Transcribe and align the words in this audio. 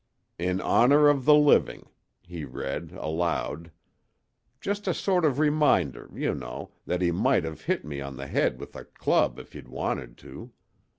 "'In 0.39 0.59
honor 0.61 1.09
of 1.09 1.25
the 1.25 1.35
living,'" 1.35 1.87
he 2.23 2.43
read, 2.43 2.91
aloud, 2.97 3.69
"Just 4.59 4.87
a 4.87 4.95
sort 4.95 5.23
of 5.25 5.37
reminder, 5.37 6.09
you 6.15 6.33
know, 6.33 6.71
that 6.87 7.03
he 7.03 7.11
might 7.11 7.43
have 7.43 7.61
hit 7.61 7.85
me 7.85 8.01
on 8.01 8.17
the 8.17 8.25
head 8.25 8.59
with 8.59 8.75
a 8.75 8.85
club 8.85 9.37
if 9.37 9.53
he'd 9.53 9.67
wanted 9.67 10.17
to." 10.17 10.51